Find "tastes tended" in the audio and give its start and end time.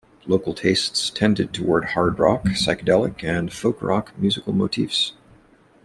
0.55-1.53